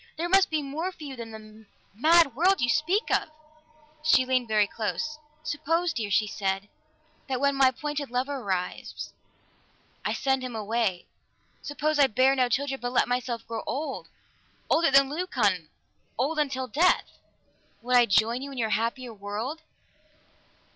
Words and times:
"There 0.17 0.27
must 0.29 0.49
be 0.49 0.63
more 0.63 0.91
for 0.91 1.03
you 1.03 1.15
than 1.15 1.29
the 1.29 1.67
mad 1.93 2.35
world 2.35 2.59
you 2.59 2.69
speak 2.69 3.11
of!" 3.11 3.29
She 4.03 4.25
leaned 4.25 4.47
very 4.47 4.65
close. 4.65 5.19
"Suppose, 5.43 5.93
dear," 5.93 6.09
she 6.09 6.25
said, 6.25 6.69
"that 7.29 7.39
when 7.39 7.55
my 7.55 7.67
appointed 7.67 8.09
lover 8.09 8.37
arrives, 8.37 9.13
I 10.03 10.13
send 10.13 10.43
him 10.43 10.55
away. 10.55 11.05
Suppose 11.61 11.99
I 11.99 12.07
bear 12.07 12.35
no 12.35 12.49
child, 12.49 12.71
but 12.81 12.91
let 12.91 13.07
myself 13.07 13.47
grow 13.47 13.61
old, 13.67 14.09
older 14.71 14.89
than 14.89 15.07
Leucon, 15.07 15.69
old 16.17 16.39
until 16.39 16.65
death. 16.67 17.19
Would 17.83 17.95
I 17.95 18.07
join 18.07 18.41
you 18.41 18.51
in 18.51 18.57
your 18.57 18.71
happier 18.71 19.13
world?" 19.13 19.61